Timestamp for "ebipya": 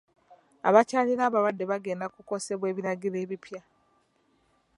3.23-3.61